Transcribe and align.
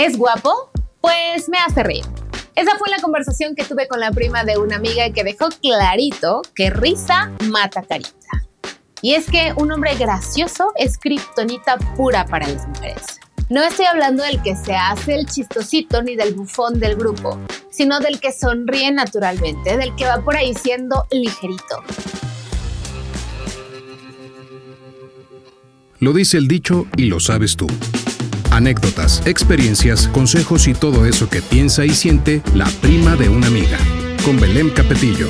¿Es 0.00 0.16
guapo? 0.16 0.70
Pues 1.02 1.50
me 1.50 1.58
hace 1.58 1.82
reír. 1.82 2.06
Esa 2.54 2.74
fue 2.78 2.88
la 2.88 3.02
conversación 3.02 3.54
que 3.54 3.64
tuve 3.64 3.86
con 3.86 4.00
la 4.00 4.10
prima 4.10 4.44
de 4.44 4.56
una 4.56 4.76
amiga 4.76 5.10
que 5.10 5.24
dejó 5.24 5.50
clarito 5.60 6.40
que 6.54 6.70
risa 6.70 7.30
mata 7.50 7.82
carita. 7.82 8.46
Y 9.02 9.12
es 9.12 9.30
que 9.30 9.52
un 9.58 9.70
hombre 9.70 9.94
gracioso 9.96 10.72
es 10.76 10.96
kriptonita 10.96 11.76
pura 11.98 12.24
para 12.24 12.48
las 12.48 12.66
mujeres. 12.66 13.20
No 13.50 13.62
estoy 13.62 13.84
hablando 13.84 14.22
del 14.22 14.40
que 14.40 14.56
se 14.56 14.74
hace 14.74 15.16
el 15.16 15.26
chistosito 15.26 16.02
ni 16.02 16.16
del 16.16 16.32
bufón 16.32 16.80
del 16.80 16.96
grupo, 16.96 17.38
sino 17.70 18.00
del 18.00 18.20
que 18.20 18.32
sonríe 18.32 18.90
naturalmente, 18.92 19.76
del 19.76 19.94
que 19.96 20.06
va 20.06 20.22
por 20.22 20.34
ahí 20.34 20.54
siendo 20.54 21.06
ligerito. 21.10 21.84
Lo 25.98 26.14
dice 26.14 26.38
el 26.38 26.48
dicho 26.48 26.86
y 26.96 27.04
lo 27.04 27.20
sabes 27.20 27.54
tú. 27.54 27.66
Anécdotas, 28.60 29.26
experiencias, 29.26 30.06
consejos 30.08 30.68
y 30.68 30.74
todo 30.74 31.06
eso 31.06 31.30
que 31.30 31.40
piensa 31.40 31.86
y 31.86 31.94
siente 31.94 32.42
la 32.54 32.66
prima 32.82 33.16
de 33.16 33.30
una 33.30 33.46
amiga. 33.46 33.78
Con 34.22 34.38
Belén 34.38 34.68
Capetillo. 34.68 35.28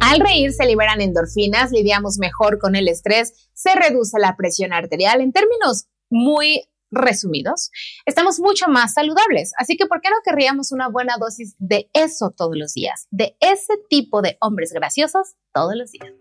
Al 0.00 0.20
reír 0.20 0.50
se 0.54 0.64
liberan 0.64 1.02
endorfinas, 1.02 1.70
lidiamos 1.70 2.16
mejor 2.16 2.58
con 2.58 2.74
el 2.74 2.88
estrés, 2.88 3.50
se 3.52 3.74
reduce 3.74 4.18
la 4.18 4.34
presión 4.34 4.72
arterial. 4.72 5.20
En 5.20 5.30
términos 5.30 5.88
muy 6.08 6.62
resumidos, 6.90 7.70
estamos 8.06 8.40
mucho 8.40 8.68
más 8.68 8.94
saludables. 8.94 9.52
Así 9.58 9.76
que, 9.76 9.84
¿por 9.84 10.00
qué 10.00 10.08
no 10.08 10.16
querríamos 10.24 10.72
una 10.72 10.88
buena 10.88 11.16
dosis 11.20 11.54
de 11.58 11.90
eso 11.92 12.30
todos 12.34 12.56
los 12.56 12.72
días? 12.72 13.08
De 13.10 13.36
ese 13.40 13.74
tipo 13.90 14.22
de 14.22 14.38
hombres 14.40 14.72
graciosos 14.72 15.34
todos 15.52 15.74
los 15.76 15.90
días. 15.90 16.14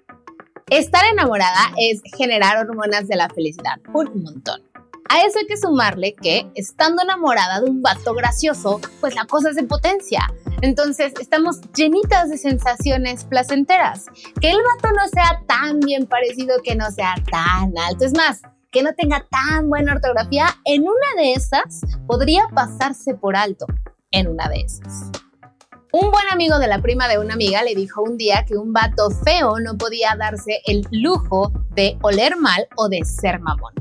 Estar 0.69 1.05
enamorada 1.09 1.71
es 1.77 2.01
generar 2.17 2.57
hormonas 2.57 3.07
de 3.07 3.15
la 3.15 3.29
felicidad, 3.29 3.79
un 3.93 4.23
montón. 4.23 4.70
A 5.13 5.25
eso 5.25 5.39
hay 5.39 5.45
que 5.45 5.57
sumarle 5.57 6.15
que, 6.15 6.49
estando 6.55 7.03
enamorada 7.03 7.59
de 7.59 7.69
un 7.69 7.81
vato 7.81 8.13
gracioso, 8.13 8.79
pues 9.01 9.13
la 9.13 9.25
cosa 9.25 9.51
se 9.51 9.63
potencia. 9.63 10.21
Entonces, 10.61 11.11
estamos 11.19 11.59
llenitas 11.75 12.29
de 12.29 12.37
sensaciones 12.37 13.25
placenteras. 13.25 14.05
Que 14.39 14.51
el 14.51 14.59
vato 14.59 14.95
no 14.95 15.05
sea 15.09 15.43
tan 15.45 15.81
bien 15.81 16.07
parecido, 16.07 16.61
que 16.63 16.77
no 16.77 16.89
sea 16.91 17.15
tan 17.29 17.77
alto. 17.77 18.05
Es 18.05 18.13
más, 18.13 18.43
que 18.71 18.83
no 18.83 18.93
tenga 18.93 19.27
tan 19.29 19.67
buena 19.67 19.95
ortografía, 19.95 20.45
en 20.63 20.83
una 20.83 21.21
de 21.21 21.33
esas 21.33 21.81
podría 22.07 22.47
pasarse 22.47 23.13
por 23.13 23.35
alto. 23.35 23.65
En 24.11 24.29
una 24.29 24.47
de 24.47 24.61
esas. 24.61 25.11
Un 25.93 26.09
buen 26.09 26.23
amigo 26.31 26.57
de 26.57 26.67
la 26.67 26.81
prima 26.81 27.09
de 27.09 27.19
una 27.19 27.33
amiga 27.33 27.63
le 27.63 27.75
dijo 27.75 28.01
un 28.01 28.15
día 28.15 28.45
que 28.47 28.55
un 28.55 28.71
vato 28.71 29.09
feo 29.25 29.59
no 29.59 29.77
podía 29.77 30.15
darse 30.17 30.61
el 30.65 30.87
lujo 30.89 31.51
de 31.71 31.97
oler 32.01 32.37
mal 32.37 32.65
o 32.77 32.87
de 32.87 33.03
ser 33.03 33.41
mamón. 33.41 33.73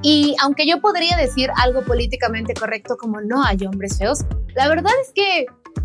Y 0.00 0.34
aunque 0.40 0.66
yo 0.66 0.80
podría 0.80 1.18
decir 1.18 1.50
algo 1.56 1.82
políticamente 1.84 2.54
correcto 2.54 2.96
como 2.96 3.20
no 3.20 3.44
hay 3.44 3.58
hombres 3.66 3.98
feos, 3.98 4.20
la 4.54 4.66
verdad 4.68 4.92
es 5.02 5.12
que 5.14 5.44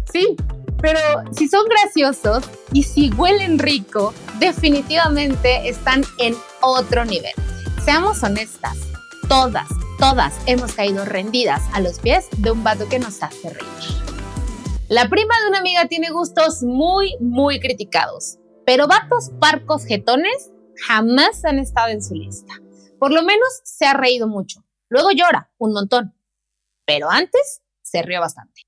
sí, 0.09 0.38
pero 0.81 1.00
si 1.34 1.50
son 1.50 1.66
graciosos 1.67 2.45
y 2.72 2.84
si 2.84 3.09
huelen 3.12 3.59
rico, 3.59 4.14
definitivamente 4.40 5.68
están 5.68 6.06
en 6.18 6.34
otro 6.62 7.03
nivel. 7.03 7.34
Seamos 7.84 8.23
honestas, 8.23 8.78
todas, 9.28 9.68
todas 10.00 10.34
hemos 10.45 10.72
caído 10.72 11.03
rendidas 11.03 11.62
a 11.73 11.81
los 11.81 12.00
pies 12.00 12.28
de 12.38 12.52
un 12.52 12.64
vato 12.64 12.88
que 12.88 13.00
nos 13.00 13.22
hace 13.22 13.50
reír. 13.50 14.12
La 14.89 15.08
prima 15.08 15.34
de 15.42 15.48
una 15.48 15.59
amiga 15.59 15.88
tiene 15.88 16.09
gustos 16.09 16.62
muy, 16.62 17.16
muy 17.22 17.62
criticados, 17.62 18.38
pero 18.66 18.86
vatos 18.86 19.31
parcos 19.40 19.86
jetones 19.86 20.52
jamás 20.86 21.45
han 21.45 21.58
estado 21.58 21.88
en 21.88 22.03
su 22.03 22.14
lista. 22.14 22.53
Por 23.00 23.12
lo 23.14 23.23
menos 23.23 23.48
se 23.64 23.86
ha 23.86 23.94
reído 23.94 24.28
mucho. 24.28 24.66
Luego 24.90 25.12
llora 25.12 25.50
un 25.58 25.72
montón, 25.72 26.14
pero 26.86 27.09
antes 27.09 27.62
se 27.81 28.02
rió 28.02 28.20
bastante. 28.20 28.64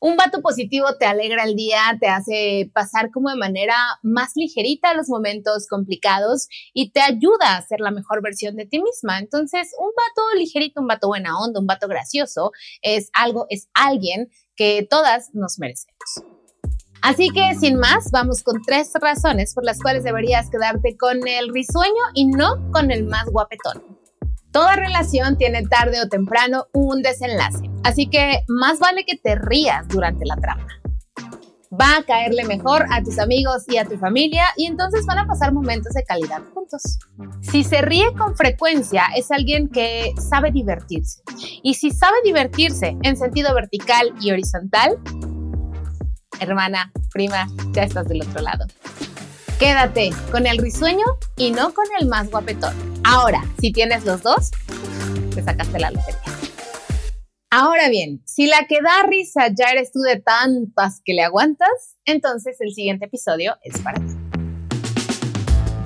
Un 0.00 0.16
vato 0.16 0.42
positivo 0.42 0.96
te 0.98 1.06
alegra 1.06 1.44
el 1.44 1.56
día, 1.56 1.96
te 1.98 2.08
hace 2.08 2.70
pasar 2.74 3.10
como 3.10 3.30
de 3.30 3.36
manera 3.36 3.74
más 4.02 4.32
ligerita 4.36 4.92
los 4.92 5.08
momentos 5.08 5.66
complicados 5.66 6.48
y 6.74 6.90
te 6.90 7.00
ayuda 7.00 7.56
a 7.56 7.62
ser 7.62 7.80
la 7.80 7.90
mejor 7.90 8.22
versión 8.22 8.56
de 8.56 8.66
ti 8.66 8.82
misma. 8.82 9.18
Entonces, 9.18 9.70
un 9.78 9.90
vato 9.96 10.38
ligerito, 10.38 10.82
un 10.82 10.88
vato 10.88 11.08
buena 11.08 11.38
onda, 11.38 11.60
un 11.60 11.66
vato 11.66 11.88
gracioso 11.88 12.52
es 12.82 13.08
algo, 13.14 13.46
es 13.48 13.68
alguien 13.72 14.30
que 14.56 14.86
todas 14.88 15.34
nos 15.34 15.58
merecemos. 15.58 15.94
Así 17.02 17.28
que 17.28 17.54
sin 17.54 17.78
más, 17.78 18.10
vamos 18.10 18.42
con 18.42 18.62
tres 18.62 18.90
razones 18.98 19.52
por 19.54 19.64
las 19.64 19.78
cuales 19.78 20.04
deberías 20.04 20.48
quedarte 20.48 20.96
con 20.96 21.28
el 21.28 21.52
risueño 21.52 22.02
y 22.14 22.26
no 22.26 22.70
con 22.70 22.90
el 22.90 23.04
más 23.04 23.26
guapetón. 23.26 23.98
Toda 24.52 24.76
relación 24.76 25.36
tiene 25.36 25.64
tarde 25.64 26.00
o 26.00 26.08
temprano 26.08 26.66
un 26.72 27.02
desenlace, 27.02 27.68
así 27.82 28.08
que 28.08 28.44
más 28.48 28.78
vale 28.78 29.04
que 29.04 29.18
te 29.18 29.34
rías 29.34 29.86
durante 29.88 30.24
la 30.24 30.36
trama. 30.36 30.66
Va 31.80 31.96
a 31.96 32.02
caerle 32.02 32.44
mejor 32.44 32.86
a 32.90 33.02
tus 33.02 33.18
amigos 33.18 33.64
y 33.66 33.78
a 33.78 33.84
tu 33.84 33.96
familia 33.98 34.44
y 34.56 34.66
entonces 34.66 35.06
van 35.06 35.18
a 35.18 35.26
pasar 35.26 35.52
momentos 35.52 35.92
de 35.94 36.04
calidad 36.04 36.42
juntos. 36.52 36.98
Si 37.40 37.64
se 37.64 37.82
ríe 37.82 38.12
con 38.14 38.36
frecuencia 38.36 39.04
es 39.16 39.30
alguien 39.30 39.68
que 39.68 40.12
sabe 40.18 40.52
divertirse. 40.52 41.22
Y 41.62 41.74
si 41.74 41.90
sabe 41.90 42.16
divertirse 42.24 42.96
en 43.02 43.16
sentido 43.16 43.54
vertical 43.54 44.12
y 44.20 44.30
horizontal, 44.30 44.98
hermana, 46.40 46.92
prima, 47.12 47.46
ya 47.72 47.82
estás 47.82 48.08
del 48.08 48.22
otro 48.22 48.42
lado. 48.42 48.66
Quédate 49.58 50.10
con 50.30 50.46
el 50.46 50.58
risueño 50.58 51.04
y 51.36 51.52
no 51.52 51.72
con 51.72 51.86
el 51.98 52.06
más 52.06 52.30
guapetón. 52.30 52.74
Ahora, 53.04 53.44
si 53.60 53.72
tienes 53.72 54.04
los 54.04 54.22
dos, 54.22 54.50
te 55.34 55.42
sacaste 55.42 55.78
la 55.78 55.90
lotería. 55.90 56.33
Ahora 57.56 57.88
bien, 57.88 58.20
si 58.24 58.48
la 58.48 58.66
que 58.68 58.82
da 58.82 59.06
risa 59.08 59.46
ya 59.56 59.70
eres 59.70 59.92
tú 59.92 60.00
de 60.00 60.16
tantas 60.18 61.00
que 61.04 61.14
le 61.14 61.22
aguantas, 61.22 61.68
entonces 62.04 62.56
el 62.58 62.74
siguiente 62.74 63.04
episodio 63.04 63.54
es 63.62 63.80
para 63.80 64.00
ti. 64.00 64.12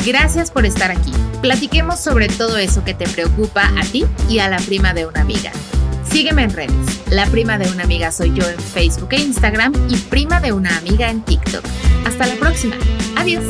Gracias 0.07 0.51
por 0.51 0.65
estar 0.65 0.91
aquí. 0.91 1.13
Platiquemos 1.43 2.01
sobre 2.01 2.29
todo 2.29 2.57
eso 2.57 2.87
que 2.87 2.95
te 2.95 3.07
preocupa 3.07 3.69
a 3.79 3.85
ti 3.93 4.07
y 4.31 4.39
a 4.39 4.49
la 4.49 4.57
prima 4.61 4.95
de 4.95 5.05
una 5.05 5.21
amiga. 5.21 5.53
Sígueme 6.11 6.45
en 6.45 6.55
redes. 6.55 7.11
La 7.11 7.27
prima 7.27 7.59
de 7.59 7.71
una 7.71 7.85
amiga 7.85 8.13
soy 8.13 8.33
yo 8.35 8.49
en 8.49 8.59
Facebook 8.59 9.11
e 9.11 9.21
Instagram 9.21 9.75
y 9.91 9.97
prima 10.09 10.41
de 10.41 10.55
una 10.55 10.75
amiga 10.79 11.11
en 11.11 11.23
TikTok. 11.23 11.67
Hasta 12.07 12.29
la 12.29 12.37
próxima. 12.37 12.77
Adiós. 13.15 13.45